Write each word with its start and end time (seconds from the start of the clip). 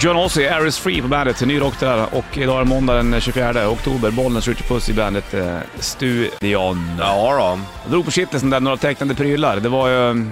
John 0.00 0.16
Ossie, 0.16 0.48
Air 0.54 0.66
is 0.66 0.78
free 0.78 1.02
på 1.02 1.08
bandet, 1.08 1.40
ny 1.40 1.60
rock 1.60 1.80
där 1.80 2.14
och 2.14 2.38
idag 2.38 2.56
är 2.56 2.58
det 2.58 2.68
måndag 2.68 2.94
den 2.94 3.20
24 3.20 3.70
oktober, 3.70 4.10
Bollnäs 4.10 4.48
Richard 4.48 4.68
Puss 4.68 4.88
i 4.88 4.92
bandet 4.92 5.34
eh, 5.34 5.58
Studion. 5.78 6.90
Ja 6.98 7.36
då. 7.38 7.60
Jag 7.82 7.90
drog 7.90 8.04
på 8.04 8.10
shitlisten 8.10 8.50
där, 8.50 8.60
några 8.60 8.76
tecknade 8.76 9.14
prylar. 9.14 9.60
Det 9.60 9.68
var 9.68 9.88
ju... 9.88 10.26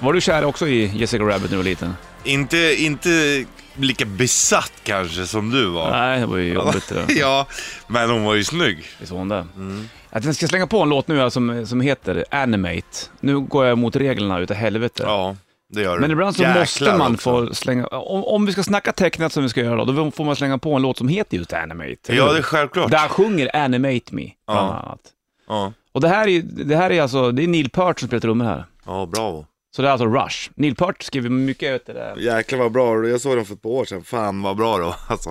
Var 0.00 0.12
du 0.12 0.20
kär 0.20 0.44
också 0.44 0.68
i 0.68 0.86
Jessica 0.96 1.24
Rabbit 1.24 1.42
när 1.42 1.48
du 1.48 1.56
var 1.56 1.64
liten? 1.64 1.94
Inte, 2.24 2.74
inte 2.78 3.44
lika 3.74 4.04
besatt 4.04 4.72
kanske 4.82 5.26
som 5.26 5.50
du 5.50 5.66
var. 5.66 5.90
Nej, 5.90 6.20
det 6.20 6.26
var 6.26 6.36
ju 6.36 6.52
jobbigt 6.52 6.88
det 6.88 6.94
där. 6.94 7.04
ja, 7.20 7.46
men 7.86 8.10
hon 8.10 8.24
var 8.24 8.34
ju 8.34 8.44
snygg. 8.44 8.84
Visst 9.00 9.12
var 9.12 9.18
hon 9.18 9.28
det? 9.28 9.46
Mm. 9.56 9.88
Jag 10.10 10.34
ska 10.34 10.46
slänga 10.46 10.66
på 10.66 10.82
en 10.82 10.88
låt 10.88 11.08
nu 11.08 11.30
som, 11.30 11.66
som 11.66 11.80
heter 11.80 12.24
Animate. 12.30 12.98
Nu 13.20 13.40
går 13.40 13.66
jag 13.66 13.78
mot 13.78 13.96
reglerna 13.96 14.38
utav 14.38 14.56
helvete. 14.56 15.02
Ja, 15.06 15.36
det 15.68 15.82
gör 15.82 15.94
du. 15.94 16.00
Men 16.00 16.10
ibland 16.10 16.36
så 16.36 16.42
Jäklar 16.42 16.60
måste 16.60 16.96
man 16.96 17.14
också. 17.14 17.46
få 17.48 17.54
slänga... 17.54 17.86
Om, 17.86 18.24
om 18.24 18.46
vi 18.46 18.52
ska 18.52 18.62
snacka 18.62 18.92
tecknat 18.92 19.32
som 19.32 19.42
vi 19.42 19.48
ska 19.48 19.60
göra 19.60 19.84
då, 19.84 19.92
då 19.92 20.10
får 20.10 20.24
man 20.24 20.36
slänga 20.36 20.58
på 20.58 20.74
en 20.74 20.82
låt 20.82 20.98
som 20.98 21.08
heter 21.08 21.36
just 21.36 21.52
Animate. 21.52 22.14
Ja, 22.14 22.32
det 22.32 22.38
är 22.38 22.42
självklart. 22.42 22.90
Där 22.90 23.08
sjunger 23.08 23.56
Animate 23.56 24.14
Me, 24.14 24.30
bland 24.46 24.68
Ja. 24.68 24.72
annat. 24.74 25.00
Ja, 25.48 25.72
Och 25.92 26.00
det 26.00 26.08
här 26.08 26.28
är, 26.28 26.42
det 26.42 26.76
här 26.76 26.90
är 26.92 27.02
alltså, 27.02 27.32
det 27.32 27.42
är 27.42 27.48
Neil 27.48 27.70
Peart 27.70 27.98
som 28.00 28.08
spelar 28.08 28.20
trummor 28.20 28.44
här. 28.44 28.64
ja 28.86 29.06
bravo. 29.06 29.46
Så 29.76 29.82
det 29.82 29.88
är 29.88 29.92
alltså 29.92 30.06
Rush. 30.06 30.50
Neil 30.54 30.74
Peart 30.74 31.02
skriver 31.02 31.30
mycket 31.30 31.74
ut 31.76 31.86
det 31.86 31.92
där. 31.92 32.16
Jäklar 32.16 32.58
vad 32.58 32.72
bra. 32.72 33.06
Jag 33.08 33.20
såg 33.20 33.36
dem 33.36 33.44
för 33.44 33.54
ett 33.54 33.62
par 33.62 33.70
år 33.70 33.84
sedan. 33.84 34.02
Fan 34.04 34.42
vad 34.42 34.56
bra 34.56 34.78
då. 34.78 34.94
Alltså, 35.08 35.30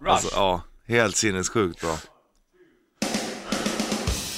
Rush. 0.00 0.10
alltså 0.12 0.28
ja, 0.34 0.62
helt 0.88 1.16
sinnessjukt 1.16 1.80
bra. 1.80 1.96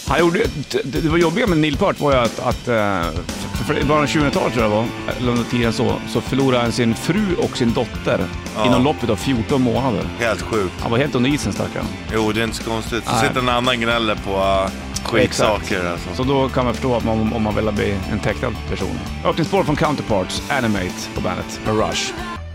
Han 0.08 0.20
gjorde, 0.20 0.38
det, 0.70 1.00
det 1.02 1.08
var 1.08 1.18
jobbiga 1.18 1.46
med 1.46 1.58
Neil 1.58 1.76
Peart 1.76 2.00
var 2.00 2.12
ju 2.12 2.18
att, 2.18 2.38
att 2.40 2.68
eh, 2.68 3.06
för, 3.64 3.78
i 3.78 3.84
början 3.84 4.02
av 4.02 4.08
2000-talet 4.08 4.52
tror 4.52 4.64
jag 4.64 4.72
det 4.72 4.76
var, 4.76 4.86
eller 5.18 5.30
under 5.30 5.44
tiden 5.44 5.72
så, 5.72 5.94
så 6.08 6.20
förlorade 6.20 6.62
han 6.62 6.72
sin 6.72 6.94
fru 6.94 7.34
och 7.38 7.56
sin 7.56 7.72
dotter 7.72 8.20
Ja. 8.56 8.66
inom 8.66 8.84
loppet 8.84 9.10
av 9.10 9.16
14 9.16 9.62
månader. 9.62 10.04
Helt 10.18 10.42
sjukt. 10.42 10.74
Han 10.80 10.90
var 10.90 10.98
helt 10.98 11.14
under 11.14 11.30
isen 11.30 11.52
stackaren. 11.52 11.86
Jo, 12.14 12.32
det 12.32 12.40
är 12.40 12.44
inte 12.44 12.56
så 12.56 12.64
konstigt. 12.64 13.04
Så 13.04 13.12
Nej. 13.12 13.28
sitter 13.28 13.40
en 13.40 13.48
annan 13.48 13.80
gnäller 13.80 14.14
på 14.14 14.30
uh, 14.30 14.70
skitsaker 15.04 15.84
alltså. 15.90 16.08
Så 16.14 16.22
då 16.24 16.48
kan 16.48 16.64
man 16.64 16.74
förstå 16.74 16.96
att 16.96 17.04
man, 17.04 17.32
om 17.32 17.42
man 17.42 17.54
vill 17.54 17.70
bli 17.72 17.98
en 18.12 18.18
tecknad 18.20 18.54
person. 18.70 18.98
Öppningsspår 19.24 19.64
från 19.64 19.76
Counterparts, 19.76 20.42
Animate 20.50 20.94
på 21.14 21.20
bandet 21.20 21.60
med 21.66 21.76
Rush. 21.78 22.12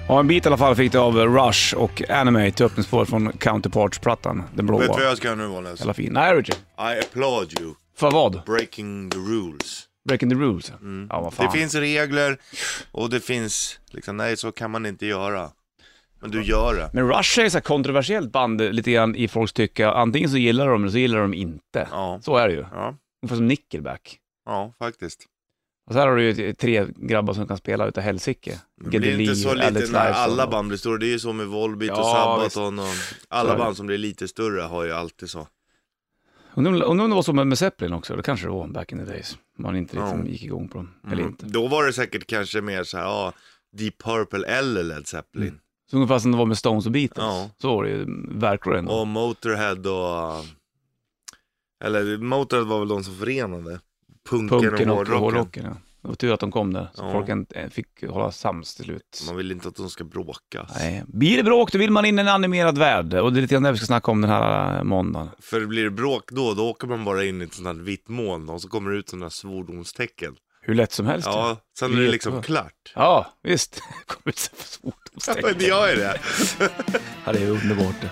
Ja, 0.07 0.19
en 0.19 0.27
bit 0.27 0.45
i 0.45 0.47
alla 0.47 0.57
fall 0.57 0.75
fick 0.75 0.91
det 0.91 0.99
av 0.99 1.15
Rush 1.17 1.75
och 1.75 2.01
Animate 2.09 2.65
öppningsspår 2.65 3.05
från 3.05 3.31
Counterparts-plattan. 3.31 4.43
Den 4.53 4.65
blåa. 4.65 4.79
Vet 4.79 4.87
du 4.87 4.93
vad 5.01 5.09
jag 5.11 5.17
ska 5.17 5.27
göra 5.27 5.35
nu 5.37 5.47
Wallace? 5.47 5.77
Jävla 5.81 5.93
fin. 5.93 6.13
Nej, 6.13 6.33
Richard. 6.35 6.55
I 6.79 6.99
applaud 6.99 7.59
you. 7.59 7.73
För 7.97 8.11
vad? 8.11 8.41
Breaking 8.45 9.09
the 9.09 9.17
rules. 9.17 9.83
Breaking 10.07 10.29
the 10.29 10.35
rules. 10.35 10.71
Ja, 11.09 11.21
vad 11.21 11.33
fan. 11.33 11.45
Mm. 11.45 11.53
Det 11.53 11.59
finns 11.59 11.75
regler 11.75 12.37
och 12.91 13.09
det 13.09 13.19
finns, 13.19 13.79
liksom, 13.91 14.17
nej 14.17 14.37
så 14.37 14.51
kan 14.51 14.71
man 14.71 14.85
inte 14.85 15.05
göra. 15.05 15.49
Men 16.21 16.31
du 16.31 16.43
gör 16.43 16.75
det. 16.75 16.89
Men 16.93 17.07
Rush 17.09 17.39
är 17.39 17.45
ett 17.45 17.51
så 17.51 17.57
här 17.57 17.63
kontroversiellt 17.63 18.31
band 18.31 18.61
lite 18.61 18.91
grann 18.91 19.15
i 19.15 19.27
folks 19.27 19.53
tycke. 19.53 19.87
Antingen 19.89 20.29
så 20.29 20.37
gillar 20.37 20.67
de 20.67 20.81
det 20.81 20.85
eller 20.85 20.91
så 20.91 20.97
gillar 20.97 21.19
de 21.19 21.33
inte. 21.33 21.87
Ja, 21.91 22.19
Så 22.23 22.37
är 22.37 22.47
det 22.47 22.53
ju. 22.53 22.65
ja, 22.71 22.95
Ungefär 23.23 23.35
som 23.35 23.47
Nickelback. 23.47 24.17
ja 24.45 24.73
faktiskt. 24.79 25.25
Och 25.87 25.93
så 25.93 25.99
här 25.99 26.07
har 26.07 26.15
du 26.15 26.31
ju 26.31 26.53
tre 26.53 26.85
grabbar 26.95 27.33
som 27.33 27.47
kan 27.47 27.57
spela 27.57 27.87
utav 27.87 28.03
helsike. 28.03 28.59
Det 28.91 28.99
blir 28.99 29.19
inte 29.19 29.35
så 29.35 29.49
Alex 29.49 29.67
lite 29.71 29.91
när 29.91 30.07
Lifeson 30.07 30.23
alla 30.23 30.43
och- 30.45 30.51
band 30.51 30.67
blir 30.67 30.77
stora. 30.77 30.97
Det 30.97 31.05
är 31.05 31.11
ju 31.11 31.19
så 31.19 31.33
med 31.33 31.47
Volbeat 31.47 31.91
och 31.91 31.97
Ja, 32.05 32.13
Sabaton 32.13 32.79
och 32.79 32.85
Så 32.85 33.15
är 33.35 33.39
alla 33.39 33.57
band 33.57 33.77
som 33.77 33.87
blir 33.87 33.97
lite 33.97 34.27
större 34.27 34.61
har 34.61 34.83
ju 34.83 34.91
alltid 34.91 35.29
så. 35.29 35.47
Undrar 36.57 36.83
om- 36.83 36.97
det 36.97 37.15
var 37.15 37.21
så 37.21 37.33
med, 37.33 37.47
med 37.47 37.57
Zeppelin 37.57 37.93
också, 37.93 38.15
det 38.15 38.23
kanske 38.23 38.45
det 38.45 38.51
var 38.51 38.67
back 38.67 38.91
in 38.91 38.97
the 38.97 39.03
days. 39.05 39.37
Man 39.57 39.75
inte 39.75 39.95
liksom 39.95 40.19
Ja. 40.19 40.25
gick 40.31 40.43
igång 40.43 40.67
på 40.67 40.77
dem, 40.77 40.93
eller 41.05 41.15
Mm. 41.21 41.27
inte. 41.27 41.45
Då 41.45 41.67
var 41.67 41.85
det 41.85 41.93
säkert 41.93 42.27
kanske 42.27 42.61
mer 42.61 42.83
så 42.83 42.97
här, 42.97 43.03
ja, 43.03 43.33
Deep 43.77 43.97
Purple 44.03 44.47
eller 44.47 44.83
Led 44.83 45.07
Zeppelin. 45.07 45.47
Mm. 45.47 45.59
Så 45.91 45.95
ungefär 45.97 46.19
som 46.19 46.31
det 46.31 46.37
var 46.37 46.45
med 46.45 46.57
Stones 46.57 46.85
och 46.85 46.91
Beatles. 46.91 47.25
Ja. 47.25 47.49
Så 47.61 47.67
var 47.75 47.83
det 47.83 47.89
ju 47.89 48.05
verkligen. 48.39 48.87
Och 48.87 49.07
Motorhead 49.07 49.73
och... 49.89 50.45
Eller 51.83 52.17
Motorhead 52.17 52.65
var 52.65 52.79
väl 52.79 52.87
de 52.87 53.03
som 53.03 53.15
förenade 53.15 53.79
punken, 54.29 54.59
Punken 54.59 54.89
och 54.89 54.97
och 54.97 54.97
hårdrocken. 54.97 55.23
hårdrocken. 55.23 55.63
Ja. 55.65 55.75
Det 56.07 56.11
var 56.11 56.15
tur 56.15 56.33
att 56.33 56.39
de 56.39 56.51
kom 56.51 56.73
där, 56.73 56.89
så 56.93 57.03
Ja. 57.03 57.11
folk 57.11 57.29
inte 57.29 57.69
fick 57.69 58.03
hålla 58.09 58.31
sams 58.31 58.75
till 58.75 58.85
slut. 58.85 59.23
Man 59.27 59.35
vill 59.37 59.51
inte 59.51 59.67
att 59.67 59.75
de 59.75 59.89
ska 59.89 60.03
bråkas. 60.03 60.71
Nej. 60.79 61.03
Blir 61.07 61.37
det 61.37 61.43
bråk, 61.43 61.71
då 61.71 61.77
vill 61.77 61.91
man 61.91 62.05
in 62.05 62.19
i 62.19 62.21
en 62.21 62.27
animerad 62.27 62.77
värld. 62.77 63.13
Och 63.13 63.33
det 63.33 63.39
är 63.39 63.41
lite 63.41 63.53
grann 63.53 63.63
det 63.63 63.71
vi 63.71 63.77
ska 63.77 63.85
snacka 63.85 64.11
om 64.11 64.21
den 64.21 64.29
här 64.29 64.77
äh, 64.77 64.83
måndagen. 64.83 65.29
För 65.39 65.65
blir 65.65 65.83
det 65.83 65.89
bråk 65.91 66.23
då, 66.31 66.53
då 66.53 66.69
åker 66.69 66.87
man 66.87 67.05
bara 67.05 67.25
in 67.25 67.41
i 67.41 67.45
ett 67.45 67.53
sånt 67.53 67.67
här 67.67 67.73
vitt 67.73 68.07
moln 68.09 68.49
och 68.49 68.61
så 68.61 68.67
kommer 68.69 68.91
det 68.91 68.97
ut 68.97 69.09
sådana 69.09 69.29
svordomstecken. 69.29 70.35
Hur 70.61 70.75
lätt 70.75 70.91
som 70.91 71.05
helst. 71.05 71.27
Ja, 71.27 71.57
sen 71.79 71.93
är 71.97 72.01
det 72.01 72.07
liksom 72.11 72.41
klart. 72.41 72.93
Ja, 72.95 73.33
visst. 73.43 73.81
Kommer 74.05 74.29
ut 74.29 74.39
för 74.39 74.57
Ja, 74.57 74.63
svordomstecken. 74.65 75.55
det 75.59 75.65
gör 75.65 75.89
ju 75.89 75.95
det. 75.95 76.19
Ja, 77.25 77.33
det 77.33 77.43
är 77.43 77.49
underbart 77.49 77.95
det. 78.01 78.09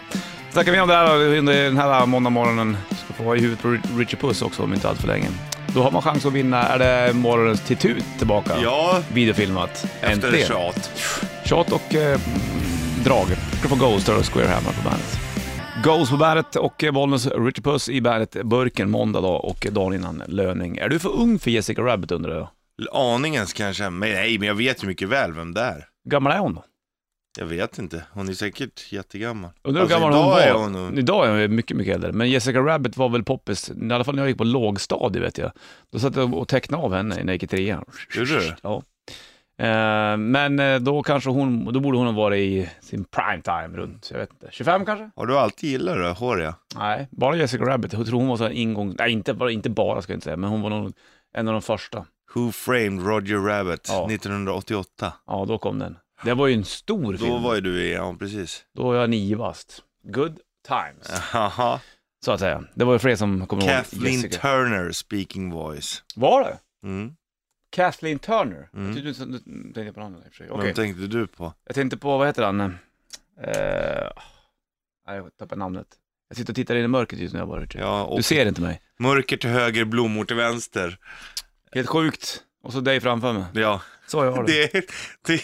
Snackar 0.52 0.72
vi 0.72 0.80
om 0.80 0.88
det 0.88 0.94
här 0.96 1.18
under 1.38 1.64
den 1.64 1.78
här 1.78 2.06
måndagmorgonen. 2.06 2.78
Ska 3.06 3.14
få 3.14 3.24
vara 3.24 3.38
i 3.38 3.40
huvudet 3.40 3.62
på 3.64 3.70
Richard 3.98 4.20
Puss 4.20 4.42
också 4.42 4.64
om 4.64 4.74
inte 4.74 4.90
allt 4.90 5.00
för 5.02 5.08
länge. 5.08 5.28
Då 5.76 5.82
har 5.84 5.92
man 5.92 6.02
chans 6.02 6.26
att 6.26 6.34
vinna, 6.34 6.64
är 6.64 6.80
det 6.80 7.14
morgonens 7.14 7.62
titut 7.62 8.06
tillbaka? 8.18 8.52
Ja, 8.64 9.02
Videofilmat. 9.14 9.86
efter 10.02 10.12
Äntligen. 10.12 10.48
tjat. 10.48 10.92
Tjat 11.46 11.72
och 11.72 11.96
eh, 11.96 12.20
drag. 13.04 13.26
Ska 13.60 13.68
få 13.70 13.76
Ghost 13.76 14.10
och 14.10 14.34
Square 14.34 14.48
Hammer 14.48 14.72
på 14.72 14.90
bandet. 14.90 15.18
Ghost 15.84 16.12
på 16.12 16.18
bandet 16.18 16.56
och 16.56 16.84
Bollnäs 16.94 17.28
Richard 17.28 17.64
Puss 17.64 17.90
i 17.90 18.02
bandet 18.02 18.44
Burken 18.44 18.90
måndag 18.90 19.22
dag 19.22 19.46
och 19.46 19.68
dagen 19.72 19.94
innan 19.94 20.24
löning. 20.28 20.78
Är 20.78 20.90
du 20.90 21.00
för 21.00 21.10
ung 21.20 21.40
för 21.40 21.52
Jessica 21.52 21.82
Rabbit 21.82 22.12
undrar 22.12 22.36
jag? 22.36 22.48
Aningens 22.94 23.54
kanske, 23.54 23.90
men 23.90 24.12
nej, 24.12 24.40
men 24.40 24.48
jag 24.48 24.56
vet 24.56 24.84
ju 24.84 24.88
mycket 24.88 25.10
väl 25.10 25.34
vem 25.34 25.54
det 25.54 25.62
är. 25.62 25.86
Gammal 26.10 26.34
är 26.34 26.40
hon 26.40 26.54
då? 26.56 26.64
Jag 27.38 27.46
vet 27.46 27.78
inte, 27.78 28.04
hon 28.12 28.30
är 28.30 28.34
säkert 28.34 28.92
jättegammal. 28.94 29.52
Undrar 29.64 29.82
hur 29.82 29.94
Alltså, 29.94 30.00
gammal 30.00 30.14
hon 30.14 30.22
idag 30.28 30.54
var. 30.54 30.60
är 30.60 30.64
hon 30.64 30.72
nog- 30.72 30.98
Idag 31.00 31.28
är 31.28 31.48
hon 31.48 31.56
mycket, 31.56 31.78
mycket 31.78 31.96
äldre. 31.96 32.12
Men 32.12 32.30
Jessica 32.30 32.60
Rabbit 32.60 32.98
var 32.98 33.10
väl 33.10 33.24
poppis, 33.24 33.70
i 33.70 33.94
alla 33.94 34.04
fall 34.04 34.16
när 34.16 34.22
jag 34.22 34.30
gick 34.30 34.38
på 34.38 34.44
lågstadie 34.44 35.22
vet 35.22 35.38
jag. 35.38 35.52
Då 35.92 36.00
satt 36.00 36.16
jag 36.16 36.34
och 36.34 36.48
tecknade 36.48 36.84
av 36.84 36.94
henne 36.94 37.20
i 37.20 37.24
Naked 37.24 37.50
3. 37.50 37.78
Gjorde 38.16 38.40
du? 38.40 38.56
Ja. 38.64 38.84
Eh, 39.58 40.18
men 40.18 40.60
eh, 40.60 40.80
då 40.80 41.04
kanske 41.04 41.30
hon, 41.30 41.74
då 41.74 41.80
borde 41.80 41.98
hon 41.98 42.06
ha 42.08 42.14
varit 42.14 42.38
i 42.40 42.70
sin 42.82 43.04
prime 43.04 43.42
time 43.42 43.78
runt, 43.78 44.08
jag 44.12 44.20
vet 44.20 44.32
inte, 44.32 44.48
25 44.52 44.86
kanske? 44.86 45.10
Har 45.16 45.26
du 45.26 45.38
alltid 45.38 45.70
gillat 45.70 45.98
det 45.98 46.10
håriga? 46.12 46.56
Nej, 46.76 47.08
bara 47.12 47.36
Jessica 47.36 47.64
Rabbit. 47.66 47.94
Jag 47.94 48.06
tror 48.08 48.20
hon 48.20 48.28
var 48.28 48.38
så 48.38 48.44
här 48.44 48.52
ingång, 48.52 48.96
nej 49.00 49.12
inte 49.12 49.34
bara, 49.34 49.52
inte 49.52 49.70
bara 49.70 50.02
ska 50.02 50.12
jag 50.14 50.18
inte 50.18 50.24
säga, 50.24 50.38
men 50.38 50.50
hon 50.50 50.62
var 50.62 50.70
nog 50.70 50.94
en 51.38 51.48
av 51.48 51.54
de 51.54 51.62
första. 51.62 52.06
Who 52.36 52.52
framed 52.52 53.08
Roger 53.08 53.38
Rabbit 53.38 53.88
Ja. 53.90 54.08
1988? 54.10 55.14
Ja, 55.28 55.46
då 55.48 55.58
kom 55.58 55.80
den. 55.80 55.98
Det 56.24 56.34
var 56.34 56.48
ju 56.48 56.54
en 56.54 56.66
stor 56.66 57.12
Då 57.14 57.18
film. 57.18 57.44
var 57.44 57.56
ju 57.56 57.62
du 57.62 57.82
i, 57.84 57.94
ja 57.94 58.16
precis. 58.20 58.66
Då 58.76 58.84
var 58.84 58.96
jag 58.96 59.10
nio 59.10 59.36
bast. 59.38 59.84
Good 60.04 60.40
times, 60.68 61.10
Haha. 61.20 61.80
så 62.26 62.32
att 62.32 62.40
säga. 62.40 62.64
Det 62.74 62.86
var 62.86 62.94
ju 62.94 63.00
fler 63.00 63.16
som 63.16 63.48
kommer 63.48 63.64
ihåg 63.64 63.72
Kathleen 63.72 64.14
Jessica. 64.22 64.42
Turner 64.42 64.92
speaking 64.92 65.50
voice. 65.52 66.04
Var 66.16 66.42
det? 66.44 66.58
Mm. 66.88 67.16
Kathleen 67.70 68.20
Turner? 68.20 68.70
Mm. 68.74 68.86
Jag 68.88 68.96
tyckte 68.96 69.26
du 69.26 69.32
du 69.68 69.74
tänkte 69.74 69.94
på 69.94 70.00
någon 70.00 70.08
annan 70.14 70.20
i 70.26 70.30
och 70.30 70.34
för 70.34 70.38
sig. 70.48 70.58
Vem 70.66 70.74
tänkte 70.74 71.08
du 71.08 71.28
på? 71.28 71.54
Jag 71.66 71.76
tänkte 71.76 71.98
på, 71.98 72.18
vad 72.18 72.28
heter 72.28 72.44
han? 72.44 72.58
Nej, 75.08 75.18
jag 75.18 75.38
tappade 75.38 75.60
namnet. 75.60 75.88
Jag 76.30 76.38
sitter 76.38 76.52
och 76.52 76.56
tittar 76.56 76.76
in 76.76 76.84
i 76.86 76.88
mörkret 76.88 77.20
just 77.22 77.34
nu, 77.34 77.40
jag 77.40 77.48
bara. 77.48 77.68
Ja, 77.74 78.14
Du 78.18 78.24
ser 78.24 78.46
inte 78.46 78.62
mig. 78.62 78.82
mörker 79.00 79.38
till 79.38 79.50
höger, 79.50 79.86
blommor 79.86 80.26
till 80.26 80.36
vänster. 80.36 80.98
Helt 81.72 81.88
sjukt. 81.90 82.44
Och 82.64 82.74
så 82.74 82.80
dig 82.80 83.02
framför 83.02 83.34
mig. 83.34 83.44
Ja, 83.54 83.82
Så 84.08 84.26
jag 84.26 84.32
har 84.32 84.44
det. 84.44 84.72
det 84.74 84.88
det 85.28 85.42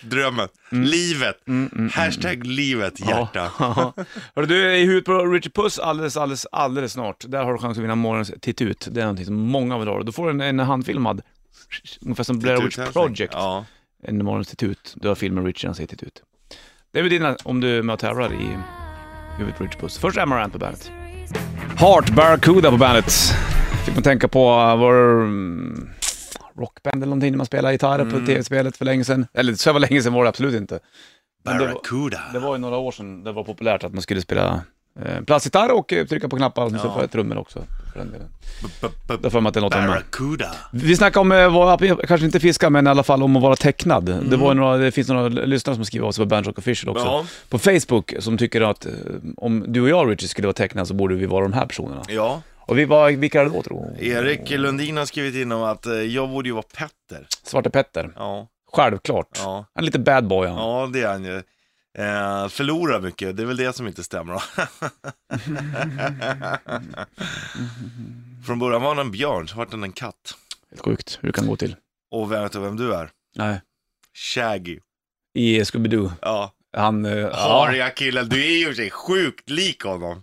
drömmen. 0.00 0.48
Mm. 0.72 0.84
Livet. 0.84 1.48
Mm, 1.48 1.70
mm, 1.72 1.90
Hashtag 1.94 2.46
livet, 2.46 3.00
hjärta. 3.00 3.50
Ja. 3.58 3.92
Hörru, 4.34 4.46
du 4.46 4.70
är 4.70 4.74
i 4.74 4.84
huvudet 4.84 5.04
på 5.04 5.26
Richard 5.26 5.54
Puss 5.54 5.78
alldeles, 5.78 6.16
alldeles, 6.16 6.46
alldeles 6.52 6.92
snart. 6.92 7.24
Där 7.28 7.44
har 7.44 7.52
du 7.52 7.58
chans 7.58 7.78
att 7.78 7.84
vinna 7.84 7.94
morgonens 7.94 8.32
titut. 8.40 8.88
Det 8.90 9.00
är 9.00 9.04
någonting 9.04 9.26
som 9.26 9.34
många 9.34 9.78
vill 9.78 9.88
ha. 9.88 10.02
Du 10.02 10.12
får 10.12 10.30
en, 10.30 10.40
en 10.40 10.58
handfilmad, 10.58 11.22
ungefär 12.00 12.24
som 12.24 12.38
Blair 12.38 12.62
Witch 12.62 12.92
Project. 12.92 13.32
Ja. 13.32 13.64
En 14.02 14.24
morgonens 14.24 14.48
titut. 14.48 14.94
Du 14.96 15.08
har 15.08 15.14
filmen 15.14 15.44
Richard, 15.44 15.68
han 15.68 15.74
säger 15.74 15.88
titut. 15.88 16.22
Det 16.92 16.98
är 16.98 17.02
väl 17.02 17.10
dina, 17.10 17.36
om 17.44 17.60
du 17.60 17.78
är 17.78 17.82
med 17.82 17.92
och 17.92 18.00
tävlar 18.00 18.32
i 18.32 18.58
huvudet 19.38 19.58
på 19.58 19.64
Richard 19.64 19.80
Puss. 19.80 19.98
Först 19.98 20.18
Amaranth 20.18 20.52
på 20.52 20.58
bandet. 20.58 20.90
Heart 21.78 22.10
Barracuda 22.10 22.70
på 22.70 22.76
bandet. 22.76 23.12
Fick 23.84 23.94
man 23.94 24.02
tänka 24.02 24.28
på 24.28 24.50
uh, 24.50 24.76
vår 24.76 25.22
mm, 25.22 25.88
rockband 26.58 26.96
eller 26.96 27.06
någonting 27.06 27.30
när 27.30 27.36
man 27.36 27.46
spelade 27.46 27.74
gitarr 27.74 27.98
på 27.98 28.04
Mm. 28.16 28.26
tv-spelet 28.26 28.76
för 28.76 28.84
länge 28.84 29.04
sedan. 29.04 29.26
Eller 29.34 29.54
så 29.54 29.72
var 29.72 29.80
länge 29.80 30.02
sedan 30.02 30.12
var 30.12 30.22
det 30.22 30.28
absolut 30.28 30.54
inte. 30.54 30.78
Men 31.44 31.58
det 31.58 31.66
var- 31.66 31.72
Barracuda. 31.72 32.20
Det 32.32 32.38
var 32.38 32.54
ju 32.54 32.58
några 32.60 32.76
år 32.76 32.92
sedan 32.92 33.24
det 33.24 33.32
var 33.32 33.44
populärt 33.44 33.84
att 33.84 33.92
man 33.92 34.02
skulle 34.02 34.20
spela 34.20 34.60
eh, 35.04 35.20
plastgitarr 35.26 35.72
och 35.72 35.92
eh, 35.92 36.06
trycka 36.06 36.28
på 36.28 36.36
knappar 36.36 36.64
och 36.64 36.70
så 36.70 36.76
Ja. 36.76 36.98
på 37.00 37.08
trummor 37.08 37.38
också. 37.38 37.58
För 37.92 37.98
den 37.98 38.10
delen. 38.12 38.28
Därför 39.22 39.30
har 39.30 39.40
man 39.40 39.46
att 39.46 39.54
det 39.54 39.60
låter 39.60 39.78
med. 39.80 39.88
Barracuda. 39.88 40.50
Vi 40.72 40.96
snackade 40.96 41.20
om, 41.20 41.32
eh, 41.32 41.52
vara, 41.52 41.96
kanske 42.06 42.26
inte 42.26 42.40
fiska, 42.40 42.70
men 42.70 42.86
i 42.86 42.90
alla 42.90 43.02
fall 43.02 43.22
om 43.22 43.36
att 43.36 43.42
vara 43.42 43.56
tecknad. 43.56 44.04
Det, 44.04 44.12
Mm. 44.12 44.40
var 44.40 44.48
ju 44.48 44.54
några, 44.54 44.76
det 44.76 44.90
finns 44.92 45.08
några 45.08 45.28
lyssnare 45.28 45.76
som 45.76 45.84
skriver 45.84 46.10
sig 46.10 46.22
på 46.24 46.26
Bandrock 46.28 46.58
Official 46.58 46.90
också. 46.96 47.04
Ja. 47.06 47.24
På 47.48 47.58
Facebook, 47.58 48.14
som 48.18 48.38
tycker 48.38 48.60
att 48.60 48.86
eh, 48.86 48.92
om 49.36 49.64
du 49.68 49.80
och 49.80 49.88
jag, 49.88 50.10
Richie, 50.10 50.28
skulle 50.28 50.46
vara 50.46 50.52
tecknade 50.54 50.86
så 50.86 50.94
borde 50.94 51.14
vi 51.14 51.26
vara 51.26 51.42
de 51.42 51.52
här 51.52 51.66
personerna. 51.66 52.02
Ja, 52.08 52.42
Och 52.66 52.78
vi 52.78 52.84
var, 52.84 53.10
vilka 53.10 53.40
är 53.40 53.44
det 53.44 53.50
då 53.50 53.62
tror 53.62 53.94
du? 53.98 54.06
Erik 54.08 54.50
Lundin 54.50 54.96
har 54.96 55.06
skrivit 55.06 55.34
in 55.34 55.52
om 55.52 55.62
att 55.62 55.86
eh, 55.86 55.92
jag 55.94 56.28
borde 56.28 56.48
ju 56.48 56.52
vara 56.52 56.64
Petter. 56.76 57.26
Svarte 57.42 57.70
Petter. 57.70 58.12
Ja, 58.16 58.48
Självklart. 58.72 59.28
ja. 59.38 59.66
Han 59.74 59.84
är 59.84 59.86
lite 59.86 59.98
bad 59.98 60.26
boy 60.26 60.48
han. 60.48 60.56
Ja, 60.58 60.90
det 60.92 61.02
är 61.02 61.08
han 61.08 61.24
ju. 61.24 61.36
Eh, 61.98 62.48
förlorar 62.48 63.00
mycket, 63.00 63.36
det 63.36 63.42
är 63.42 63.46
väl 63.46 63.56
det 63.56 63.72
som 63.72 63.86
inte 63.86 64.04
stämmer 64.04 64.32
då. 64.32 64.40
Från 68.46 68.58
början 68.58 68.82
var 68.82 68.88
han 68.88 68.98
en 69.06 69.10
björn, 69.10 69.48
så 69.48 69.56
vart 69.56 69.70
han 69.70 69.82
en 69.82 69.92
katt. 69.92 70.34
Helt 70.70 70.82
sjukt 70.84 71.18
hur 71.20 71.28
det 71.28 71.32
kan 71.32 71.46
gå 71.46 71.56
till. 71.56 71.76
Och 72.10 72.32
vet 72.32 72.52
du 72.52 72.60
vem 72.60 72.76
du 72.76 72.94
är? 72.94 73.10
Nej. 73.36 73.60
Shaggy. 74.14 74.78
I 75.34 75.60
Scooby-Doo. 75.60 76.10
Ja, 76.22 76.52
Han... 76.76 77.04
eh, 77.04 77.16
ja. 77.18 77.36
hariga 77.36 77.90
killen. 77.90 78.28
Du 78.28 78.44
är 78.44 78.48
ju 78.50 78.60
i 78.62 78.64
och 78.64 78.68
för 78.68 78.74
sig 78.74 78.90
sjukt 78.90 79.50
lik 79.50 79.82
honom. 79.82 80.22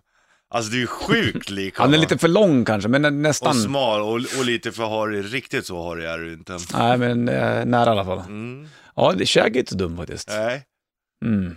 Alltså 0.53 0.71
du 0.71 0.81
är 0.81 0.88
sjukt 0.88 1.50
lik. 1.50 1.73
Han 1.77 1.94
är 1.94 1.97
lite 1.97 2.17
för 2.17 2.27
lång 2.27 2.65
kanske, 2.65 2.89
men 2.89 3.01
nä- 3.01 3.09
nästan. 3.09 3.50
Och 3.50 3.55
smal 3.55 4.01
och, 4.01 4.13
och 4.13 4.45
lite 4.45 4.71
för 4.71 4.85
harig. 4.85 5.33
Riktigt 5.33 5.65
så 5.65 5.83
harig 5.83 6.05
är 6.05 6.17
du 6.17 6.33
inte. 6.33 6.57
Nej, 6.73 6.97
men 6.97 7.29
eh, 7.29 7.65
nära 7.65 7.85
i 7.85 7.89
alla 7.91 8.05
fall. 8.05 8.19
Mm. 8.19 8.67
Ja, 8.95 9.13
det- 9.17 9.25
Shaggy 9.25 9.55
är 9.57 9.59
inte 9.59 9.71
så 9.71 9.77
dum 9.77 9.97
faktiskt. 9.97 10.29
Nej. 10.29 10.63
Mm. 11.25 11.55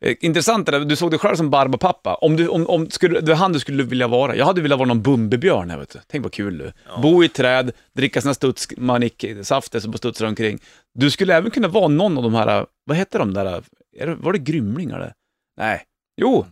Eh, 0.00 0.16
Intressant 0.20 0.66
det 0.66 0.72
där, 0.72 0.84
du 0.84 0.96
såg 0.96 1.10
dig 1.10 1.18
själv 1.18 1.36
som 1.36 1.50
Barbapappa. 1.50 2.14
Om 2.14 2.36
du, 2.36 2.48
om, 2.48 2.66
om, 2.66 2.90
skulle, 2.90 3.20
det 3.20 3.28
var 3.32 3.36
han 3.38 3.52
du 3.52 3.60
skulle 3.60 3.82
vilja 3.82 4.08
vara. 4.08 4.36
Jag 4.36 4.46
hade 4.46 4.60
velat 4.62 4.78
vara 4.78 4.88
någon 4.88 5.02
Bumbibjörn 5.02 5.70
här 5.70 5.78
vet 5.78 5.90
du. 5.90 5.98
Tänk 6.06 6.22
vad 6.22 6.32
kul 6.32 6.58
du. 6.58 6.72
Bo 7.02 7.22
i 7.22 7.26
ett 7.26 7.34
träd, 7.34 7.72
dricka 7.96 8.20
sina 8.20 8.34
studsmanik-safter 8.34 9.80
som 9.80 9.92
studsar 9.92 10.26
omkring. 10.26 10.58
Du 10.94 11.10
skulle 11.10 11.34
även 11.36 11.50
kunna 11.50 11.68
vara 11.68 11.88
någon 11.88 12.16
av 12.16 12.22
de 12.22 12.34
här, 12.34 12.66
vad 12.84 12.96
hette 12.96 13.18
de 13.18 13.34
där, 13.34 13.62
är 13.96 14.06
det, 14.06 14.14
var 14.14 14.32
det 14.32 14.38
grymlingar 14.38 14.98
det? 15.00 15.14
Nej. 15.56 15.82
Jo, 16.20 16.46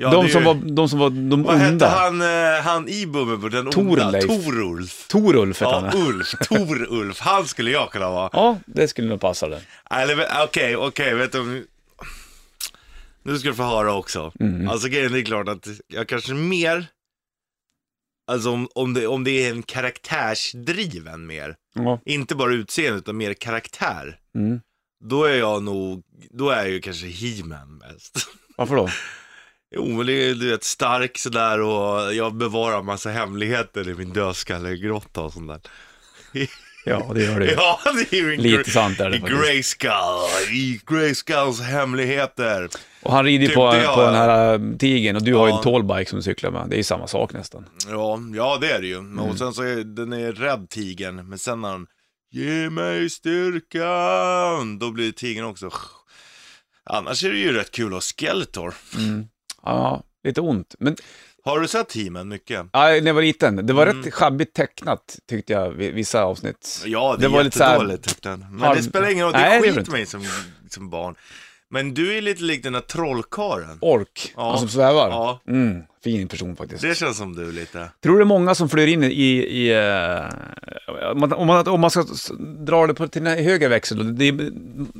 Ja, 0.00 0.10
de, 0.10 0.28
som 0.28 0.40
ju- 0.40 0.46
var, 0.46 0.54
de 0.54 0.88
som 0.88 0.98
var 0.98 1.10
de 1.10 1.42
Vad 1.42 1.56
hette 1.56 1.72
onda. 1.72 1.88
han, 1.88 2.20
eh, 2.22 2.62
han 2.62 2.88
i 2.88 3.06
Bumbibur, 3.06 3.50
den 3.50 3.60
onda? 3.66 3.72
Torleif. 3.72 4.26
Torulf. 4.26 5.08
Torulf 5.08 5.60
hette 5.60 5.70
Ja, 5.72 5.80
han. 5.92 6.02
Ulf. 6.08 6.30
Torulf. 6.40 7.20
Han 7.20 7.46
skulle 7.46 7.70
jag 7.70 7.90
kunna 7.90 8.10
vara. 8.10 8.30
Ja, 8.32 8.58
det 8.66 8.88
skulle 8.88 9.08
nog 9.08 9.20
passa 9.20 9.48
vet- 10.14 10.28
okej, 10.44 10.76
okej, 10.76 11.14
vet 11.14 11.32
du. 11.32 11.66
Nu 13.22 13.38
ska 13.38 13.48
du 13.48 13.54
få 13.54 13.62
höra 13.62 13.94
också. 13.94 14.32
Mm. 14.40 14.68
Alltså 14.68 14.88
grejen 14.88 15.14
är 15.14 15.22
klart 15.22 15.48
att 15.48 15.68
jag 15.88 16.08
kanske 16.08 16.32
mer, 16.34 16.86
alltså 18.30 18.50
om, 18.50 18.68
om, 18.74 18.94
det, 18.94 19.06
om 19.06 19.24
det 19.24 19.30
är 19.46 19.50
en 19.50 19.62
karaktärsdriven 19.62 21.26
mer, 21.26 21.56
Ja. 21.74 22.00
inte 22.04 22.34
bara 22.34 22.52
utseende 22.54 22.98
utan 22.98 23.16
mer 23.16 23.34
karaktär, 23.34 24.18
Mm. 24.34 24.60
då 25.04 25.24
är 25.24 25.34
jag 25.38 25.62
nog, 25.62 26.02
då 26.30 26.50
är 26.50 26.56
jag 26.56 26.70
ju 26.70 26.80
kanske 26.80 27.06
He-Man 27.06 27.78
mest. 27.78 28.26
Varför 28.56 28.76
då? 28.76 28.88
Jo, 29.74 29.86
men 29.86 30.06
det 30.06 30.12
är 30.12 30.34
du 30.34 30.50
vet 30.50 30.64
stark 30.64 31.18
sådär 31.18 31.60
och 31.60 32.14
jag 32.14 32.34
bevarar 32.34 32.82
massa 32.82 33.10
hemligheter 33.10 33.88
i 33.88 33.94
min 33.94 34.12
dödskallegrotta 34.12 35.20
och 35.20 35.32
sånt 35.32 35.48
där. 35.48 35.60
Ja, 36.84 37.10
det 37.14 37.24
gör 37.24 37.40
det 37.40 37.46
ju. 37.46 37.52
Ja, 37.56 37.80
det 38.10 38.16
är 38.16 38.20
ju 38.22 38.36
Lite 38.36 38.70
sant 38.70 39.00
är 39.00 39.10
det 39.10 39.16
i. 39.16 39.20
Grayskull, 39.20 39.92
i 40.52 40.80
Grayskulls 40.86 41.60
hemligheter. 41.60 42.68
Och 43.02 43.12
han 43.12 43.24
rider 43.24 43.46
Typ 43.46 43.54
på, 43.54 43.66
har 43.66 43.72
på 43.72 43.82
jag. 43.84 44.06
den 44.08 44.14
här 44.14 44.52
äh, 44.54 44.76
tigern 44.76 45.16
och 45.16 45.22
du 45.22 45.34
har 45.34 45.46
ju 45.46 45.50
en 45.52 45.56
Ja. 45.56 45.62
tallbike 45.62 46.10
som 46.10 46.18
du 46.18 46.22
cyklar 46.22 46.50
med. 46.50 46.68
Det 46.68 46.74
är 46.74 46.78
ju 46.78 46.82
samma 46.84 47.06
sak 47.06 47.32
nästan. 47.32 47.64
Ja, 47.90 48.18
ja 48.34 48.58
det 48.60 48.70
är 48.72 48.80
det 48.80 48.86
ju. 48.86 48.98
Mm. 48.98 49.18
Och 49.18 49.38
sen 49.38 49.52
så 49.54 49.62
är 49.62 49.76
den 49.84 50.12
är 50.12 50.32
rädd 50.32 50.66
tigern, 50.70 51.28
men 51.28 51.38
sen 51.38 51.60
när 51.60 51.68
han 51.68 51.86
Ge 52.30 52.70
mig 52.70 53.10
styrkan, 53.10 54.78
då 54.78 54.90
blir 54.90 55.12
tigern 55.12 55.44
också 55.44 55.70
Annars 56.90 57.24
är 57.24 57.30
det 57.30 57.38
ju 57.38 57.52
rätt 57.52 57.70
kul 57.70 57.86
att 57.86 57.92
ha 57.92 58.00
Skeletor. 58.00 58.74
Ja, 59.62 60.02
lite 60.24 60.40
ont. 60.40 60.74
Men 60.78 60.96
Har 61.44 61.60
du 61.60 61.68
sett 61.68 61.88
teamen 61.88 62.28
mycket? 62.28 62.66
ja, 62.72 62.80
när 62.88 63.06
jag 63.06 63.14
var 63.14 63.22
liten, 63.22 63.66
det 63.66 63.72
var 63.72 63.86
Mm. 63.86 64.02
rätt 64.02 64.14
schabbigt 64.14 64.54
tecknat 64.56 65.18
tyckte 65.28 65.52
jag, 65.52 65.70
vissa 65.70 66.22
avsnitt. 66.22 66.82
Ja, 66.86 67.12
det, 67.12 67.18
Det 67.20 67.26
är 67.26 67.28
var 67.30 67.44
lite 67.44 67.58
så 67.58 67.64
här- 67.64 67.96
tecknat. 67.96 68.40
Men 68.50 68.76
det 68.76 68.82
spelar 68.82 69.10
ingen 69.10 69.24
roll, 69.24 69.32
det 69.32 69.38
Nej, 69.38 69.54
gör 69.56 69.62
skiter 69.62 69.82
det 69.84 69.90
mig 69.90 70.06
som, 70.06 70.24
som 70.70 70.90
barn. 70.90 71.14
Men 71.70 71.94
du 71.94 72.16
är 72.18 72.22
lite 72.22 72.42
lik 72.42 72.62
den 72.62 72.72
där 72.72 72.80
trollkaren. 72.80 73.78
Ork, 73.80 74.32
Ja. 74.36 74.50
han 74.50 74.58
som 74.58 74.68
svävar. 74.68 75.08
Ja. 75.10 75.40
Mm, 75.48 75.82
fin 76.04 76.28
person 76.28 76.56
faktiskt. 76.56 76.82
Det 76.82 76.94
känns 76.94 77.16
som 77.16 77.34
du 77.36 77.52
lite. 77.52 77.88
Tror 78.02 78.12
du 78.12 78.18
det 78.18 78.22
är 78.22 78.26
många 78.26 78.54
som 78.54 78.68
flyr 78.68 78.86
in 78.86 79.04
i, 79.04 79.08
i 79.10 79.72
eh, 79.72 81.10
om, 81.12 81.20
man, 81.20 81.32
om, 81.32 81.46
man, 81.46 81.68
om 81.68 81.80
man 81.80 81.90
ska 81.90 82.00
s- 82.00 82.30
dra 82.58 82.86
det 82.86 82.94
på 82.94 83.08
till 83.08 83.24
den 83.24 83.32
här 83.36 83.42
högre 83.44 83.68
växel, 83.68 83.98
då, 83.98 84.04
det, 84.04 84.50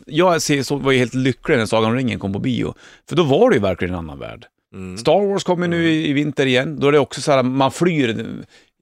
jag 0.07 0.43
ser, 0.43 0.63
så, 0.63 0.77
var 0.77 0.93
ju 0.93 0.99
helt 0.99 1.15
lycklig 1.15 1.59
när 1.59 1.67
Sagan 1.67 1.91
om 1.91 1.97
ringen 1.97 2.19
kom 2.19 2.33
på 2.33 2.39
bio, 2.39 2.75
för 3.09 3.17
då 3.17 3.23
var 3.23 3.51
det 3.51 3.57
ju 3.57 3.63
verkligen 3.63 3.95
en 3.95 3.99
annan 3.99 4.19
värld. 4.19 4.47
Mm. 4.75 4.99
Star 4.99 5.27
Wars 5.29 5.45
kommer 5.45 5.69
nu 5.69 5.89
i, 5.91 6.09
i 6.09 6.13
vinter 6.13 6.47
igen, 6.47 6.81
då 6.81 6.89
är 6.89 6.93
det 6.93 6.99
också 6.99 7.21
så 7.21 7.33
här, 7.33 7.43
man 7.43 7.73
flyr 7.73 8.27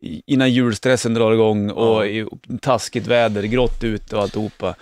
i- 0.02 0.22
innan 0.26 0.52
julstressen 0.52 1.14
drar 1.14 1.32
igång 1.32 1.70
och 1.70 2.06
i 2.06 2.26
taskigt 2.62 3.06
väder, 3.06 3.42
grått 3.42 3.84
ute 3.84 4.16
och 4.16 4.22
alltihopa, 4.22 4.74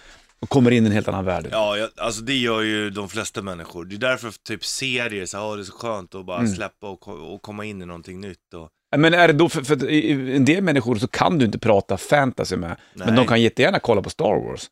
och 0.45 0.51
kommer 0.51 0.71
in 0.71 0.85
i 0.85 0.87
en 0.87 0.93
helt 0.93 1.09
annan 1.09 1.25
värld. 1.25 1.49
Ja, 1.53 1.77
jag, 1.77 1.91
alltså 1.97 2.23
det 2.23 2.35
gör 2.35 2.61
ju 2.61 2.91
de 2.91 3.09
flesta 3.09 3.43
människor. 3.43 3.85
Det 3.85 3.95
är 3.95 3.99
därför 3.99 4.33
typ 4.47 4.65
serier, 4.65 5.27
så 5.27 5.41
"Åh, 5.41 5.57
det 5.57 5.63
är 5.63 5.65
så 5.65 5.73
skönt 5.73 6.15
att 6.15 6.27
bara 6.27 6.39
Mm. 6.39 6.55
släppa 6.55 6.87
och, 6.89 7.09
och 7.09 7.43
komma 7.43 7.65
in 7.65 7.83
i 7.83 7.87
någonting 7.87 8.21
nytt. 8.21 8.55
Och... 8.55 8.69
Men 8.97 9.15
är 9.15 9.27
det 9.29 9.35
då, 9.35 9.49
för, 9.49 9.63
för 9.63 9.89
en 10.35 10.45
del 10.45 10.63
människor 10.63 10.97
så 10.97 11.09
kan 11.09 11.39
du 11.39 11.45
inte 11.45 11.59
prata 11.59 11.97
fantasy 11.97 12.57
med, 12.57 12.77
men 12.95 13.07
Nej. 13.07 13.17
de 13.17 13.27
kan 13.27 13.43
jättegärna 13.43 13.79
kolla 13.81 14.03
på 14.03 14.11
Star 14.11 14.49
Wars. 14.49 14.71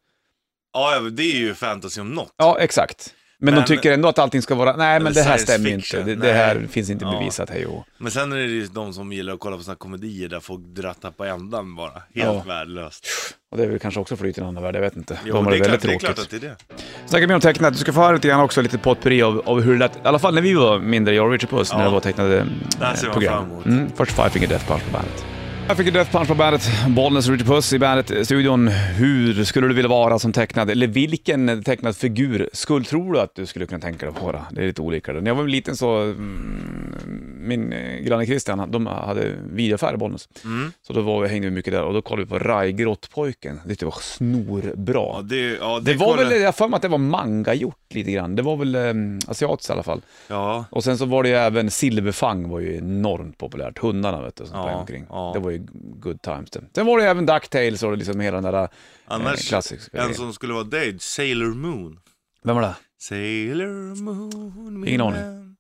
Ja, 0.72 1.00
det 1.00 1.22
är 1.22 1.36
ju 1.36 1.54
fantasy 1.54 2.00
om 2.00 2.10
något. 2.10 2.34
Ja, 2.36 2.58
exakt. 2.60 3.14
Men, 3.44 3.55
Men- 3.55 3.62
de 3.62 3.67
tycker 3.69 3.93
ändå 3.93 4.09
att 4.09 4.19
allting 4.19 4.43
ska 4.43 4.55
vara, 4.55 4.77
nej 4.77 5.00
men 5.00 5.12
det 5.12 5.23
här 5.23 5.39
stämmer 5.39 5.69
ju 5.69 5.75
inte, 5.75 6.03
det, 6.03 6.15
det 6.15 6.33
här 6.33 6.67
finns 6.71 6.91
inte 6.91 7.05
Ja. 7.05 7.11
bevisat, 7.19 7.50
hej 7.50 7.67
och 7.67 7.85
Men 7.99 8.11
sen 8.11 8.33
är 8.33 8.37
det 8.37 8.43
ju 8.43 8.67
de 8.67 8.93
som 8.93 9.12
gillar 9.12 9.33
att 9.33 9.41
kolla 9.41 9.56
på 9.56 9.62
här 9.67 9.75
komedier 9.75 10.29
där 10.29 10.41
folk 10.41 10.61
drattar 10.65 11.11
på 11.11 11.25
ändan 11.25 11.75
bara. 11.77 11.91
Helt 11.93 12.03
Ja. 12.15 12.43
värdelöst. 12.47 13.06
Och 13.50 13.59
det 13.59 13.65
är 13.65 13.69
väl 13.69 13.79
kanske 13.79 14.00
också 14.00 14.17
flyt 14.17 14.39
i 14.39 14.41
en 14.41 14.47
annan 14.47 14.62
värld, 14.62 14.75
jag 14.77 14.81
vet 14.81 14.97
inte. 14.97 15.19
Jo, 15.25 15.35
de 15.35 15.44
har 15.44 15.53
det, 15.53 15.59
det 15.59 15.62
väldigt 15.69 15.81
klart, 15.81 15.83
det 15.83 15.87
är 15.87 15.99
tråkigt. 15.99 16.17
klart 16.17 16.19
att 16.19 16.41
det 16.41 16.47
är 16.47 16.77
det. 17.06 17.09
Snackar 17.11 17.27
mer 17.27 17.35
om 17.35 17.41
tecknat, 17.41 17.73
du 17.73 17.79
ska 17.79 17.93
få 17.93 18.00
höra 18.00 18.12
lite 18.12 18.29
grann 18.29 18.41
också, 18.41 18.62
lite 18.62 18.79
potpurri 18.79 19.23
av, 19.23 19.43
av 19.47 19.61
hur 19.61 19.73
det 19.73 19.79
lät, 19.79 19.97
i 19.97 20.00
alla 20.03 20.19
fall 20.19 20.35
när 20.35 20.43
vi 20.43 20.55
var 20.55 20.79
mindre, 20.79 21.15
jag 21.15 21.27
och 21.27 21.33
Richard 21.33 21.50
Puss, 21.50 21.73
när 21.73 21.79
Ja. 21.81 21.85
det 21.85 21.91
var 21.91 22.00
tecknade 22.00 22.39
eh, 22.39 23.12
program. 23.12 23.47
Mm, 23.67 23.91
först 23.97 24.12
Five 24.12 24.31
Finger 24.31 24.49
Death 24.49 24.67
Punch 24.69 24.85
på 24.87 24.93
bandet. 24.93 25.25
Five 25.67 25.76
Finger 25.76 25.93
Death 25.93 26.11
Punch 26.12 26.29
på 26.29 26.35
bandet, 26.35 26.62
Bollnäs 26.88 27.26
och 27.29 27.32
Richard 27.32 27.47
Puss 27.49 27.73
i 27.73 27.79
bandet-studion. 27.79 28.69
Hur 28.69 29.44
skulle 29.44 29.69
du 29.69 29.75
vilja 29.75 29.88
vara 29.88 30.19
som 30.19 30.32
tecknad, 30.32 30.70
eller 30.70 30.87
vilken 30.87 31.62
tecknad 31.64 31.97
figur 31.97 32.49
skulle, 32.53 32.85
tror 32.85 33.12
du 33.12 33.20
att 33.20 33.35
du 33.35 33.47
skulle 33.47 33.67
kunna 33.67 33.81
tänka 33.81 34.06
dig 34.06 34.14
vara? 34.23 34.47
Det 34.50 34.62
är 34.62 34.67
lite 34.67 34.82
olika. 34.82 35.12
När 35.12 35.26
jag 35.26 35.35
var 35.35 35.44
liten 35.49 35.76
så, 35.76 35.97
mm, 35.97 36.94
min 37.41 37.73
eh, 37.73 37.99
granne 38.00 38.26
Christian, 38.26 38.70
de 38.70 38.87
hade 38.87 39.32
videoaffär 39.53 39.94
i 39.94 39.97
Bollnäs. 39.97 40.29
Mm. 40.44 40.73
Så 40.87 40.93
då 40.93 41.00
var 41.00 41.20
vi, 41.23 41.29
hängde 41.29 41.47
vi 41.47 41.50
mycket 41.55 41.73
där 41.73 41.82
och 41.85 41.94
då 41.94 42.03
kollade 42.03 42.25
vi 42.25 42.29
på 42.31 42.38
Rajgrottpojken. 42.38 43.61
Det 43.65 43.82
var 43.82 43.94
snorbra. 44.00 45.00
Ja, 45.00 45.20
det, 45.25 45.37
ja, 45.37 45.81
det, 45.81 45.93
Det 45.93 45.99
var 45.99 46.06
kollar- 46.17 46.31
väl, 46.31 46.41
jag 46.43 46.55
för 46.56 46.69
mig 46.69 46.76
att 46.76 46.82
det 46.82 46.88
var 46.88 46.99
manga 46.99 47.55
gjort 47.55 47.76
lite 47.94 48.11
grann. 48.12 48.37
Det 48.37 48.43
var 48.43 48.56
väl 48.56 48.75
eh, 48.75 48.93
asiatiskt 49.29 49.70
i 49.70 49.73
alla 49.73 49.82
fall. 49.82 50.00
Ja, 50.29 50.65
Och 50.70 50.84
sen 50.84 50.98
så 50.98 51.05
var 51.05 51.22
det 51.22 51.29
ju 51.29 51.34
även 51.34 51.70
Silverfang 51.70 52.48
var 52.48 52.60
ju 52.60 52.77
enormt 52.77 53.39
populärt. 53.39 53.79
Hundarna 53.79 54.22
vet 54.22 54.36
du, 54.36 54.46
som 54.46 54.56
Ja, 54.58 54.75
omkring. 54.75 55.05
ja. 55.08 55.31
Det 55.34 55.41
var 55.41 55.52
ju 55.53 55.67
good 56.01 56.23
times 56.23 56.51
det. 56.51 56.65
Sen 56.75 56.87
var 56.87 56.97
det 56.99 57.05
ju 57.05 57.11
även 57.11 57.27
Ducktails 57.27 57.82
och 57.82 57.97
liksom 57.99 58.21
hela 58.21 58.41
den 58.41 58.53
där 58.53 58.69
annars, 59.05 59.44
eh, 59.44 59.49
klassiska 59.49 60.03
en 60.03 60.15
som 60.15 60.32
skulle 60.32 60.53
vara 60.55 60.65
dig, 60.65 60.99
Sailor 60.99 61.55
Moon. 61.55 61.99
Vem 62.44 62.55
var 62.56 62.63
det? 62.63 62.75
Sailor 63.01 63.94
Moon, 64.03 64.81
min 64.81 64.89
Ingen 64.89 65.01
aning. 65.01 65.15
vän. 65.21 65.56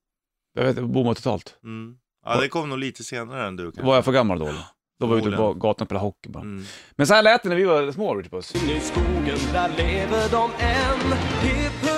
Jag 0.54 0.64
vet, 0.64 0.84
bommade 0.84 1.14
totalt. 1.14 1.56
Mm. 1.64 1.94
Ja, 2.24 2.40
det 2.40 2.48
kom 2.48 2.68
nog 2.68 2.78
lite 2.78 3.04
senare 3.04 3.46
än 3.46 3.56
du 3.56 3.64
kanske. 3.64 3.82
Var 3.82 3.94
jag 3.94 4.04
för 4.04 4.12
gammal 4.12 4.38
då? 4.38 4.46
eller? 4.46 4.64
Då 5.00 5.06
var 5.06 5.16
jag 5.16 5.20
ute 5.26 5.30
på 5.30 5.36
Förmodligen. 5.36 5.58
gatan 5.58 5.84
och 5.84 5.88
spelade 5.88 6.04
hockey 6.06 6.28
bara. 6.28 6.42
Mm. 6.42 6.64
Men 6.96 7.06
så 7.06 7.14
här 7.14 7.22
lät 7.22 7.42
det 7.42 7.48
när 7.48 7.56
vi 7.56 7.64
var 7.64 7.92
små, 7.92 8.14
Richard 8.14 8.30
Puss. 8.30 8.54
I 8.54 8.80
skogen 8.80 9.38
där 9.52 9.68
lever 9.76 10.28
de 10.30 10.50
än 10.58 11.12
Hipp 11.42 11.91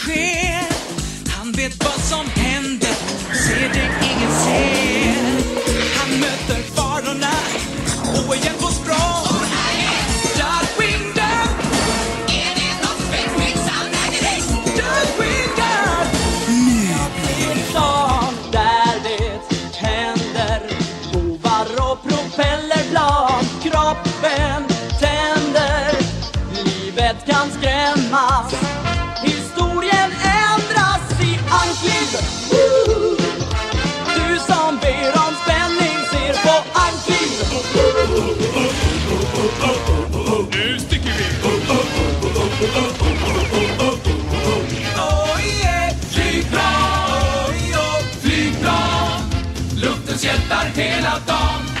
sker. 0.00 0.66
Han 1.28 1.52
vet 1.52 1.84
vad 1.84 2.00
som 2.00 2.26
händer, 2.34 2.94
ser 3.32 3.68
det 3.74 3.99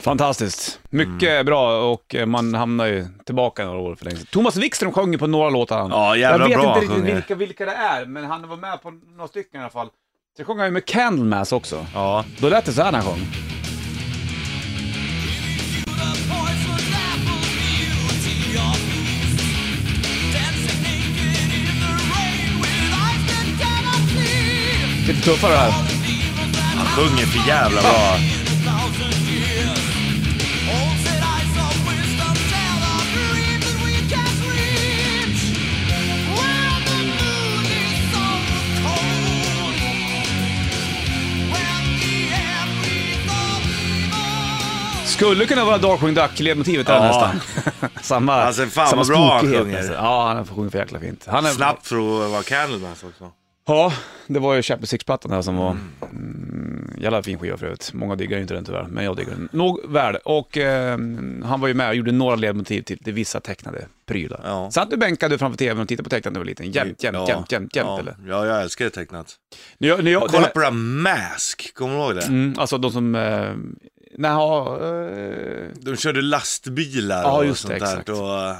Fantastiskt. 0.03 0.79
Mycket 0.89 1.45
bra 1.45 1.91
och 1.91 2.15
eh, 2.15 2.25
man 2.25 2.53
hamnar 2.53 2.85
ju 2.85 3.05
tillbaka 3.25 3.65
några 3.65 3.79
år 3.79 3.95
för 3.95 4.05
länge 4.05 4.17
sedan. 4.17 4.25
Thomas 4.31 4.55
Wikström 4.57 4.91
sjunger 4.91 5.17
på 5.17 5.27
några 5.27 5.49
låtar 5.49 5.79
han. 5.79 5.89
Ja, 5.89 6.15
jävla 6.15 6.43
Jag 6.43 6.49
vet 6.49 6.57
bra 6.57 6.67
inte 6.67 6.79
riktigt 6.79 6.97
sjunger. 6.97 7.13
vilka, 7.15 7.35
vilka 7.35 7.65
det 7.65 7.71
är, 7.71 8.05
men 8.05 8.25
han 8.25 8.47
var 8.49 8.57
med 8.57 8.81
på 8.81 8.91
några 8.91 9.27
stycken 9.27 9.59
i 9.59 9.63
alla 9.63 9.69
fall. 9.71 9.87
Sen 10.37 10.45
sjöng 10.45 10.57
han 10.57 10.67
ju 10.67 10.71
med 10.71 10.85
Candlemass 10.85 11.51
också. 11.51 11.85
Ja. 11.93 12.25
Då 12.37 12.49
lät 12.49 12.65
det 12.65 12.71
så 12.73 12.81
här 12.83 12.91
när 12.91 12.99
han 12.99 13.07
sjöng. 13.07 13.27
Lite 25.07 25.21
tuffare 25.21 25.51
det 25.51 25.57
här. 25.57 25.71
Han 26.77 26.85
sjunger 26.85 27.25
för 27.25 27.47
jävla 27.49 27.81
bra. 27.81 28.17
Skulle 45.23 45.45
kunna 45.45 45.65
vara 45.65 45.77
Darkwing 45.77 46.13
Duck-ledmotivet 46.15 46.85
där 46.87 46.95
Ja. 46.95 47.03
nästan. 47.07 47.89
samma 48.01 48.33
Alltså, 48.33 48.65
fan 48.65 48.87
samma 48.87 48.99
vad 49.01 49.07
bra 49.07 49.29
han 49.31 49.39
spookighet 49.39 49.63
sjunger. 49.63 49.77
nästan. 49.77 49.95
Ja, 49.95 50.33
han 50.35 50.47
sjunger 50.47 50.69
för 50.69 50.79
jäkla 50.79 50.99
fint. 50.99 51.25
Han 51.27 51.45
är, 51.45 51.49
Snabbt 51.49 51.87
för 51.87 52.25
att 52.25 52.31
vara 52.31 52.43
Candlemass 52.43 53.03
också. 53.03 53.31
Ja, 53.67 53.93
det 54.27 54.39
var 54.39 54.53
ju 54.55 54.61
Chapter 54.61 54.87
Six-plattan 54.87 55.31
där 55.31 55.41
som 55.41 55.55
var 55.57 55.77
mm, 56.11 56.93
jävla 56.97 57.23
fin 57.23 57.39
skiva 57.39 57.57
för 57.57 57.65
övrigt. 57.65 57.93
Många 57.93 58.15
diggar 58.15 58.37
ju 58.37 58.41
inte 58.41 58.53
den 58.53 58.65
tyvärr, 58.65 58.83
men 58.89 59.03
jag 59.05 59.15
diggar 59.17 59.29
den. 59.31 59.49
Nog 59.51 59.79
värd. 59.87 60.15
Och 60.25 60.57
eh, 60.57 60.97
han 61.43 61.61
var 61.61 61.67
ju 61.67 61.73
med 61.73 61.89
och 61.89 61.95
gjorde 61.95 62.11
några 62.11 62.35
ledmotiv 62.35 62.81
till, 62.81 62.99
till 63.03 63.13
vissa 63.13 63.39
tecknade 63.39 63.85
prylar. 64.05 64.41
Ja. 64.43 64.71
Satt 64.71 64.89
du 64.91 64.97
bänkad 64.97 65.39
framför 65.39 65.57
tvn 65.57 65.81
och 65.81 65.87
tittade 65.87 66.03
på 66.03 66.09
tecknat 66.09 66.33
när 66.33 66.39
du 66.39 66.43
var 66.43 66.45
liten? 66.45 66.71
Jämt, 66.71 67.03
jämt, 67.03 67.17
Ja, 67.17 67.27
jämt, 67.27 67.51
jämt, 67.51 67.75
jämt 67.75 67.87
ja. 67.87 67.99
eller? 67.99 68.15
Ja, 68.27 68.45
jag 68.45 68.61
älskar 68.61 68.85
det 68.85 68.91
tecknat. 68.91 69.35
När 69.77 69.87
jag, 69.89 70.03
när 70.03 70.11
jag, 70.11 70.21
Kolla 70.29 70.47
på 70.47 70.59
det 70.59 70.65
här 70.65 70.71
Mask, 70.71 71.73
kommer 71.73 71.93
du 71.95 71.99
ihåg 72.01 72.15
det? 72.15 72.25
mm, 72.25 72.55
Alltså 72.57 72.77
de 72.77 72.91
som... 72.91 73.15
Eh, 73.15 73.51
ja, 74.17 74.79
eh, 74.81 75.67
De 75.75 75.95
körde 75.95 76.21
lastbilar 76.21 77.21
Ja, 77.21 77.49
och 77.49 77.57
sånt 77.57 77.73
det, 77.73 78.03
där. 78.05 78.21
Och, 78.21 78.49
uh, 78.49 78.55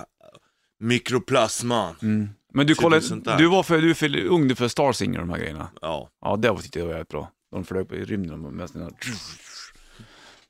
mikroplasma. 0.80 1.96
men 2.02 2.30
du, 2.54 2.66
Typ 2.68 2.78
kollade, 2.78 3.16
där. 3.16 3.38
du 3.38 3.48
var 3.48 3.64
för, 3.64 3.82
du 3.82 3.90
är 3.90 3.94
för 3.94 4.26
ung 4.26 4.56
för 4.56 4.68
Star 4.68 4.92
Singer 4.92 5.20
och 5.20 5.28
de 5.28 5.34
här 5.34 5.40
grejerna. 5.40 5.70
Ja. 5.82 6.10
Ja, 6.22 6.36
det 6.36 6.50
var 6.50 6.58
tyckte 6.58 6.80
jag 6.80 6.86
var 6.86 6.94
jävligt 6.94 7.10
bra. 7.10 7.32
De 7.52 7.64
flög 7.66 7.92
i 7.92 8.06
rymden 8.06 8.42
med 8.42 8.70
sina... 8.70 8.90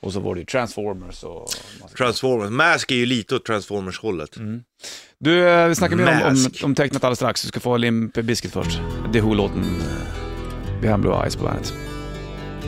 Och 0.01 0.13
så 0.13 0.19
var 0.19 0.35
det 0.35 0.39
ju 0.39 0.45
Transformers 0.45 1.23
och... 1.23 1.47
Transformers. 1.97 2.49
Mask 2.49 2.91
är 2.91 2.95
ju 2.95 3.05
lite 3.05 3.35
åt 3.35 3.45
Transformers-hållet. 3.45 4.37
Mm. 4.37 4.63
Du, 5.19 5.47
eh, 5.49 5.67
vi 5.67 5.75
snackar 5.75 5.95
mer 5.95 6.25
om, 6.25 6.31
om, 6.31 6.51
om 6.63 6.75
tecknat 6.75 7.03
alldeles 7.03 7.19
strax. 7.19 7.41
Du 7.41 7.47
ska 7.47 7.59
få 7.59 7.77
Limp 7.77 8.13
Bizkit 8.13 8.51
först. 8.51 8.79
The 9.13 9.21
Who-låten 9.21 9.63
eh, 9.63 10.81
Behind 10.81 11.01
Blue 11.01 11.21
Eyes 11.21 11.35
på 11.35 11.43
bandet. 11.43 11.92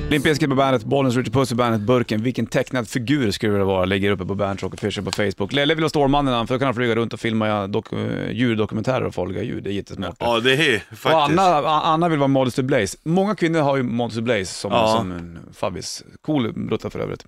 Limp 0.09 0.23
Bizkit 0.23 0.49
på 0.49 0.55
bandet, 0.55 0.83
Bollnäs 0.83 1.15
Richard 1.15 1.33
Puss 1.33 1.49
på 1.49 1.55
bandet, 1.55 1.81
Burken. 1.81 2.23
Vilken 2.23 2.45
tecknad 2.45 2.87
figur 2.87 3.31
skulle 3.31 3.57
det 3.57 3.63
vara? 3.63 3.85
Ligger 3.85 4.11
uppe 4.11 4.25
på 4.25 4.35
Bandit 4.35 4.63
Rock 4.63 4.73
Official 4.73 5.05
på 5.05 5.11
Facebook. 5.11 5.53
Lelle 5.53 5.75
vill 5.75 5.83
ha 5.83 5.89
Stålmannen, 5.89 6.47
för 6.47 6.55
då 6.55 6.59
kan 6.59 6.65
han 6.65 6.75
flyga 6.75 6.95
runt 6.95 7.13
och 7.13 7.19
filma 7.19 7.67
dok- 7.67 7.93
eh, 7.93 8.31
djurdokumentärer 8.31 9.03
och 9.03 9.15
farliga 9.15 9.43
djur. 9.43 9.61
Det 9.61 9.69
är 9.69 9.73
jättesmart. 9.73 10.15
Ja, 10.19 10.39
det 10.39 10.53
är 10.53 10.79
faktiskt. 10.79 11.05
Och 11.05 11.23
Anna, 11.23 11.41
Anna 11.69 12.09
vill 12.09 12.19
vara 12.19 12.27
Modest 12.27 12.55
to 12.57 12.63
Blaze. 12.63 12.97
Många 13.03 13.35
kvinnor 13.35 13.59
har 13.59 13.77
ju 13.77 13.83
Modest 13.83 14.17
to 14.17 14.21
Blaze 14.23 14.45
som, 14.53 14.71
Ja. 14.71 14.95
som 14.97 15.11
en 15.11 15.39
fabbis. 15.53 16.03
Cool 16.21 16.53
brutta 16.53 16.89
för 16.89 16.99
övrigt. 16.99 17.25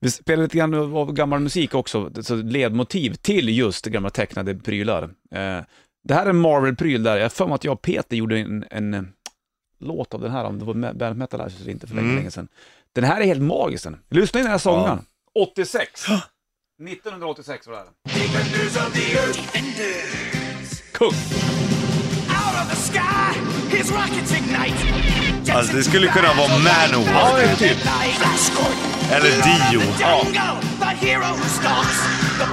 Vi 0.00 0.10
spelar 0.10 0.42
lite 0.42 0.58
grann 0.58 0.74
av 0.74 1.12
gammal 1.12 1.40
musik 1.40 1.74
också, 1.74 2.10
så 2.22 2.34
ledmotiv 2.36 3.14
till 3.14 3.48
just 3.58 3.86
gamla 3.86 4.10
tecknade 4.10 4.54
prylar. 4.54 5.02
Eh, 5.02 5.60
det 6.04 6.14
här 6.14 6.26
är 6.26 6.30
en 6.30 6.36
Marvel-pryl 6.40 7.02
där, 7.02 7.16
jag 7.16 7.24
har 7.24 7.28
för 7.28 7.46
mig 7.46 7.54
att 7.54 7.64
jag 7.64 7.72
och 7.72 7.82
Peter 7.82 8.16
gjorde 8.16 8.38
en, 8.38 8.64
en 8.70 8.94
eh, 8.94 9.02
låt 9.78 10.14
av 10.14 10.20
den 10.20 10.30
här, 10.32 10.44
om 10.44 10.58
det 10.58 10.64
var 10.64 10.92
Band 10.92 11.16
Metalizers 11.16 11.60
eller 11.60 11.70
inte 11.70 11.86
för 11.86 11.94
länge, 11.94 12.06
Mm. 12.08 12.16
länge 12.16 12.30
sedan. 12.30 12.48
Den 12.92 13.04
här 13.04 13.20
är 13.20 13.24
helt 13.24 13.42
magisk 13.42 13.84
den. 13.84 13.96
Lyssna 14.10 14.40
in 14.40 14.44
den 14.44 14.50
här 14.50 14.58
sången. 14.58 14.98
86. 15.34 16.06
1986 16.88 17.66
var 17.66 17.72
det 17.74 17.78
här. 17.78 17.88
Kung. 20.92 21.12
Alltså, 25.54 25.76
det 25.76 25.82
skulle 25.82 26.06
kunna 26.08 26.28
vara 26.34 26.48
Manowar. 26.48 27.12
Ja, 27.12 27.36
det 27.36 27.42
är 27.42 27.56
typ. 27.56 27.78
Eller 29.10 29.30
Dio. 29.30 29.82
Ja. 30.00 30.22
The 30.80 31.06
hero 31.06 31.20
who 31.36 31.48
stalks. 31.48 31.98
The 32.38 32.46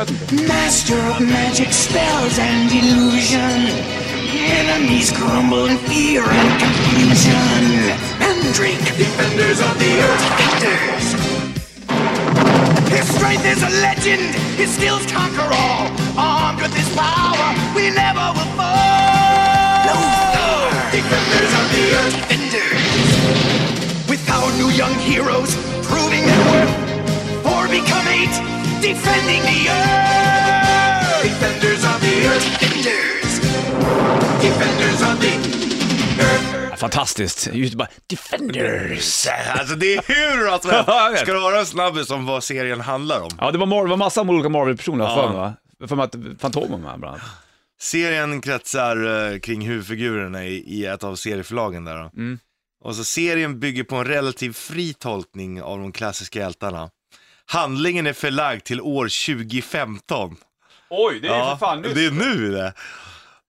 Master 0.00 0.96
of 0.96 1.20
magic 1.20 1.74
spells 1.74 2.38
and 2.38 2.72
illusion. 2.72 3.68
Enemies 4.32 5.12
crumble 5.12 5.66
in 5.66 5.76
fear 5.76 6.22
and 6.24 6.58
confusion. 6.58 7.84
Mandrake. 8.16 8.80
Defenders 8.96 9.60
of 9.60 9.76
the 9.76 10.00
earth. 10.00 10.24
Defenders. 10.40 11.04
His 12.88 13.14
strength 13.14 13.44
is 13.44 13.62
a 13.62 13.68
legend. 13.84 14.34
His 14.56 14.74
skills 14.74 15.04
conquer 15.12 15.44
all. 15.52 15.92
Armed 16.16 16.62
with 16.62 16.72
his 16.72 16.88
power, 16.96 17.52
we 17.76 17.90
never 17.90 18.32
will 18.32 18.48
fall. 18.56 19.84
No. 19.84 20.00
Defenders 20.96 21.52
of 21.60 21.66
the 21.76 21.84
earth. 22.00 22.16
Defenders. 22.24 24.08
With 24.08 24.24
our 24.30 24.50
new 24.56 24.70
young 24.72 24.94
heroes 25.00 25.54
proving 25.84 26.24
their 26.24 26.44
worth. 26.48 26.72
Four 27.44 27.68
become 27.68 28.08
eight. 28.08 28.60
Defending 28.82 29.42
the 29.42 29.68
earth. 29.70 31.22
Defenders 31.22 31.84
of 31.84 32.00
the 32.00 32.26
earth. 32.26 32.60
Defenders. 32.60 33.40
Defenders 34.42 35.02
of 35.02 35.20
the 35.20 35.32
earth. 36.22 36.78
Fantastiskt. 36.80 37.48
Just 37.52 37.74
bara, 37.74 37.88
Defenders. 38.06 39.26
Alltså 39.58 39.74
det 39.76 39.94
är 39.96 40.02
hur 40.06 40.44
bra 40.44 40.58
som 40.58 40.70
helst. 40.70 41.22
Ska 41.22 41.32
du 41.32 41.40
höra 41.40 41.58
en 41.60 41.66
snabbis 41.66 42.10
om 42.10 42.26
vad 42.26 42.44
serien 42.44 42.80
handlar 42.80 43.20
om? 43.20 43.30
Ja, 43.38 43.50
det 43.50 43.58
var, 43.58 43.66
Mar- 43.66 43.82
det 43.84 43.90
var 43.90 43.96
massa 43.96 44.20
olika 44.22 44.48
Marvel-personer 44.48 45.04
Ja. 45.04 45.14
för 45.16 45.28
mig 45.28 45.36
va? 45.36 45.54
För 45.88 45.96
mig 45.96 46.04
att 46.04 46.40
Fantomen 46.40 46.70
var 46.82 46.90
med 46.90 47.00
bland 47.00 47.14
annat. 47.14 47.26
Serien 47.80 48.40
kretsar 48.40 49.30
eh, 49.32 49.38
kring 49.38 49.66
huvudfigurerna 49.68 50.44
i, 50.44 50.54
i 50.54 50.86
ett 50.86 51.04
av 51.04 51.14
serieförlagen 51.16 51.84
där 51.84 51.94
då. 51.96 52.10
Mm. 52.16 52.38
Och 52.84 52.96
så 52.96 53.04
serien 53.04 53.60
bygger 53.60 53.84
på 53.84 53.96
en 53.96 54.04
relativt 54.04 54.56
fri 54.56 54.94
tolkning 54.94 55.62
av 55.62 55.78
de 55.78 55.92
klassiska 55.92 56.38
hjältarna. 56.38 56.90
Handlingen 57.50 58.06
är 58.06 58.12
förlagd 58.12 58.64
till 58.64 58.80
år 58.80 59.04
2015. 59.36 60.36
Oj, 60.90 61.20
det 61.20 61.26
Ja, 61.26 61.58
det 61.94 62.04
är 62.04 62.10
nu 62.10 62.50
det. 62.50 62.72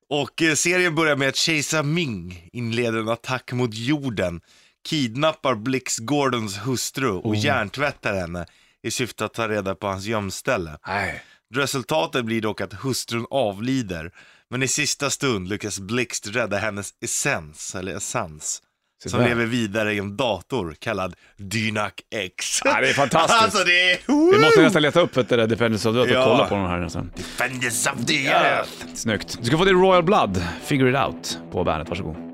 Och 0.09 0.41
eh, 0.41 0.55
serien 0.55 0.95
börjar 0.95 1.15
med 1.15 1.29
att 1.29 1.35
kejsar 1.35 1.83
Ming 1.83 2.49
inleder 2.53 2.99
en 2.99 3.09
attack 3.09 3.51
mot 3.51 3.73
jorden, 3.73 4.41
kidnappar 4.85 5.55
Blix 5.55 5.97
Gordons 5.97 6.57
hustru 6.57 7.09
och 7.09 7.35
hjärntvättar 7.35 8.13
henne 8.13 8.45
i 8.83 8.91
syfte 8.91 9.25
att 9.25 9.33
ta 9.33 9.47
reda 9.47 9.75
på 9.75 9.87
hans 9.87 10.05
gömställe. 10.05 10.77
Nej. 10.87 11.23
Resultatet 11.53 12.25
blir 12.25 12.41
dock 12.41 12.61
att 12.61 12.73
hustrun 12.73 13.25
avlider, 13.29 14.11
men 14.49 14.63
i 14.63 14.67
sista 14.67 15.09
stund 15.09 15.49
lyckas 15.49 15.79
Blixt 15.79 16.27
rädda 16.27 16.57
hennes 16.57 16.93
essens, 17.01 17.75
eller 17.75 17.95
essens, 17.95 18.61
Se 18.61 18.70
som 19.09 19.19
där. 19.19 19.27
lever 19.29 19.45
vidare 19.45 19.93
i 19.93 19.97
en 19.97 20.17
dator 20.17 20.75
kallad 20.79 21.13
Dynak 21.37 21.93
X. 22.15 22.59
Ja, 22.65 22.81
det 22.81 22.89
är 22.89 22.93
fantastiskt. 22.93 23.41
alltså 23.43 23.63
det 23.63 23.91
är... 23.91 23.97
Vi 24.31 24.39
måste 24.39 24.61
nästan 24.61 24.81
leta 24.81 24.99
upp 25.01 25.17
ett 25.17 25.29
där 25.29 25.47
Defenders 25.47 25.85
of 25.85 25.93
the 25.95 25.99
Earth 25.99 26.11
och 26.11 26.17
Ja. 26.17 26.23
kolla 26.25 26.47
på 26.47 26.55
den 26.55 26.65
här 26.65 26.79
nästan. 26.79 27.11
Defenders 27.15 27.87
of 27.87 28.05
the 28.05 28.25
earth. 28.27 28.69
Snyggt. 28.95 29.37
Du 29.39 29.45
ska 29.45 29.57
få 29.57 29.65
det 29.65 29.71
Royal 29.71 30.03
Blood, 30.03 30.43
Figure 30.63 30.89
It 30.89 30.97
Out, 31.07 31.39
på 31.51 31.63
bandet. 31.63 31.89
Varsågod. 31.89 32.30